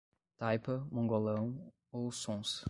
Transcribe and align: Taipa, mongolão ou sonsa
Taipa, 0.35 0.87
mongolão 0.91 1.71
ou 1.91 2.11
sonsa 2.11 2.59